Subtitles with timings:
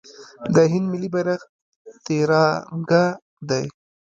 [0.55, 1.41] د هند ملي بیرغ
[2.05, 3.03] تیرانګه
[3.49, 3.65] دی.